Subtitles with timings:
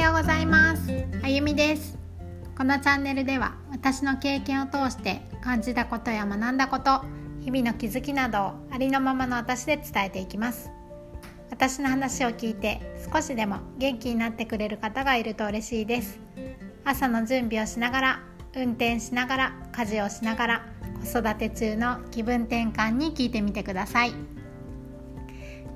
[0.00, 0.90] ようございます。
[1.22, 1.98] あゆみです。
[2.56, 7.02] このチャンネルでは私の経験を通して感じたことや学んだこと
[7.40, 10.70] 日々の気づきなどをありのままの私で伝えていきます。
[11.50, 12.80] 私の話を聞いて
[13.12, 16.18] 少しでも元気になってくれる方がいると嬉しいです。
[16.86, 18.20] 朝の準備をしながら
[18.56, 20.66] 運転しながら家事をしながら
[21.04, 24.14] 子育て中の気分転換に聞いてみてください。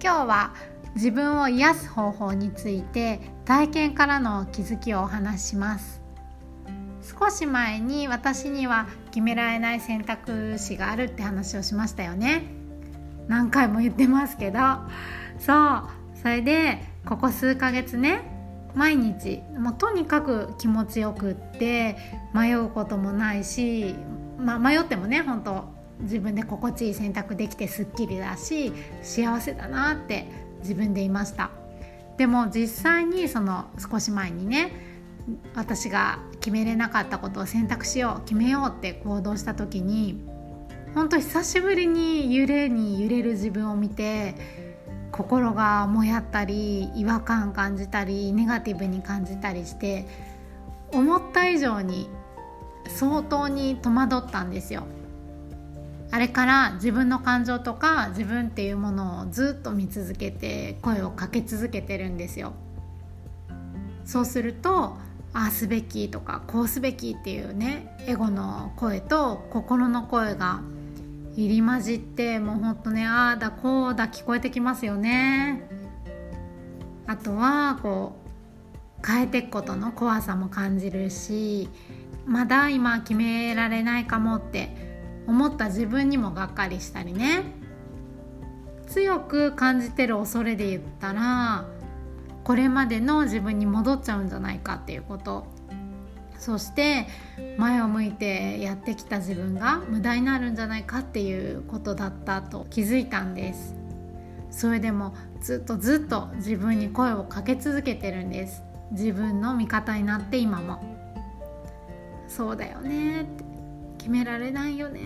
[0.00, 0.54] 今日は
[0.94, 6.00] 自分を癒す方法について体験からの気づきをお話します。
[7.02, 12.44] 少し前に私には決められない選択肢があるって話をしましたよね。
[13.28, 14.58] 何回も言ってますけど。
[15.38, 16.02] そう。
[16.22, 18.22] それでここ数ヶ月ね
[18.74, 21.96] 毎日もうとにかく気持ちよくって
[22.32, 23.94] 迷うこともないし、
[24.38, 25.64] まあ、迷ってもね本当
[26.00, 28.72] 自分で心地いい選択できてすっきりだし
[29.02, 30.26] 幸せだなって
[30.62, 31.50] 自分でいました
[32.16, 34.72] でも実際にその少し前にね
[35.54, 40.24] 私が決めれなかったことを選択しよう決めようって行動した時に
[40.94, 44.34] 本当久しぶりに揺れに揺れる自分を見て
[45.10, 50.06] 心がもやったり違和感感じたりネガティブに感じたりして
[50.90, 52.08] 思った以上に
[52.88, 54.84] 相当に戸惑ったんですよ。
[56.12, 62.52] あれから自分の感情とか自分っていうものをずっと見続けて声をかけ続けてるんですよ。
[64.04, 64.98] そうすると
[65.32, 70.60] ああすべきとかこうすべきっていうねエゴの声と心の声が
[71.34, 75.66] 入り混じってもうほんとねああだこうだ聞こえてきますよね。
[77.06, 78.18] あとはこ
[79.02, 81.70] う変えていくことの怖さも感じるし
[82.26, 84.91] まだ今決められないかもって
[85.26, 87.42] 思った自分にもがっかりしたりね。
[88.86, 91.64] 強く感じてる恐れで言ったら
[92.44, 95.46] これまでの自分に戻っちゃうんじゃないかっていうこと。
[96.38, 97.06] そして
[97.56, 103.76] 前を向いてやってきた自分が無駄になるんじゃないかっていうことだったと気づいたんです。
[104.50, 108.64] それでもずっとずっと自分に声をかけ続けてるんです。
[108.90, 110.82] 自分の味方になって今も。
[112.26, 113.51] そうだよねって。
[114.02, 115.00] 決められないよね。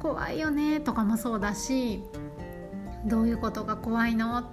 [0.00, 0.78] 怖いよね。
[0.78, 2.04] とかもそうだし
[3.04, 4.44] どういうことが怖いの？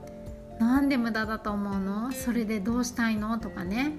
[0.60, 2.12] なんで無駄だと思うの？
[2.12, 3.38] それでどうしたいの？
[3.38, 3.92] とかね。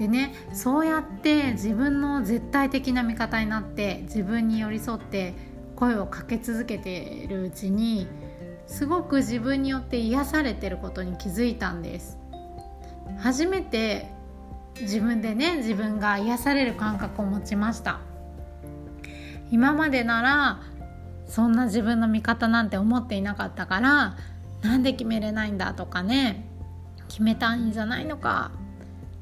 [0.00, 5.34] でねそうやって自分の絶対的な味方になって自分に寄り添って
[5.76, 8.08] 声をかけ続けているうちに
[8.66, 12.18] すごく自分によって癒されてることに気づいたんです。
[13.20, 14.08] 初めて
[14.80, 18.00] 自分でね自分が癒される感覚を持ちました。
[19.52, 20.60] 今までなら
[21.26, 24.16] そんな自分の味方なんて思っていなかったから
[24.62, 26.48] なんで決めれないんだとかね
[27.08, 28.50] 決めたんじゃないのか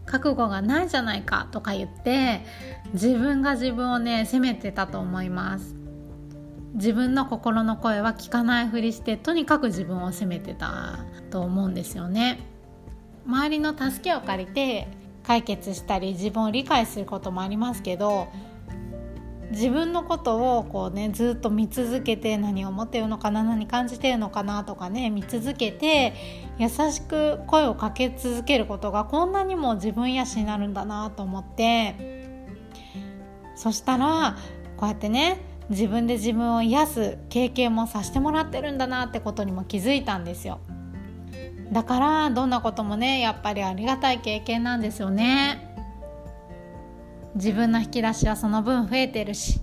[0.06, 2.40] 覚悟がないじゃないかとか言って
[2.92, 5.76] 自分が自分をね責めてたと思います。
[6.74, 12.40] 自分の心の声は聞かないふりしてとにかく自分を責めてたと思うんですよね。
[13.26, 14.88] 周りの助けを借りて
[15.24, 18.28] 解決したり自分を理解することもありますけど
[19.50, 26.14] 自分のことをこうねずっと見続けて何を思ってるのかな何感じてるのかなとかね見続けて
[26.58, 32.30] 優しく声をかけ続けることがこんなにも自分癒しになるんだなと思って
[33.56, 34.36] そしたら
[34.76, 40.60] こうやってね自分で自分を癒す経験もさせてもらってるんだなってことにも気づいたんですよ。
[41.70, 45.69] だからどんなこともねやっぱりありがたい経験なんですよね。
[47.34, 49.60] 自分の引き出しはその分増えてるし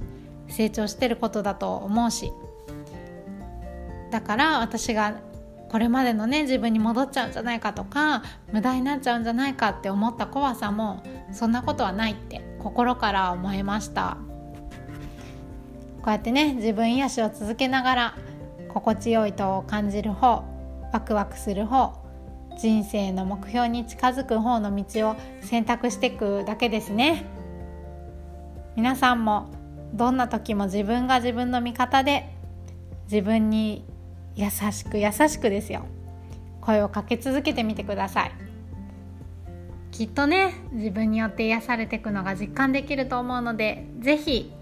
[0.47, 2.31] 成長してることだと思うし
[4.11, 5.19] だから私が
[5.69, 8.23] これまでのね自分に戻っちゃうんじゃないかとか
[8.53, 14.17] 無駄になっちゃうんじゃないかって思った怖さもそんなことはないって心から思いました
[15.97, 18.17] こうやってね自分癒しを続けながら
[18.69, 20.45] 心地よいと感じる方
[20.93, 22.07] ワクワクする方
[22.57, 27.36] 人生の目標に近づく方の道を選択していくだけですね。
[28.77, 29.49] 皆さんも
[29.91, 32.29] どんな時も自分が自分の味方で
[33.11, 33.83] 自分に
[34.35, 35.87] 優しく優しくですよ。
[36.61, 38.31] 声をかけ続けてみてください。
[39.89, 44.53] きっとね自分によって癒されていくのが実感できると思うので是非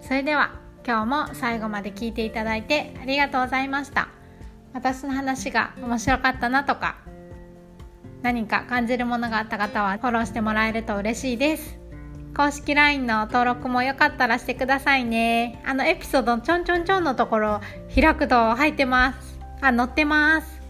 [0.00, 0.52] それでは
[0.86, 4.08] 今日も最後まで聞いていただいてありがとうございました。
[4.72, 6.98] 私の話が面白かったなとか
[8.22, 11.79] 何か感じるものがあった方はフォローしてもらえると嬉しいです。
[12.36, 15.62] 公式 LINE の登録もよかったらしてくださいね。
[15.66, 17.60] あのエピソードちょんちょんちょんのところ
[17.94, 19.38] 開くと入ってます。
[19.60, 20.60] あ、載ってます。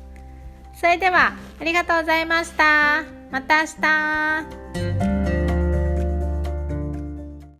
[0.75, 3.05] それではありがとうございました。
[3.31, 3.67] また明
[5.01, 5.10] 日